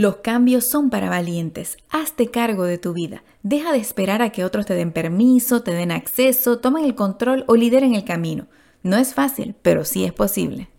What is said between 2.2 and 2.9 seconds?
cargo de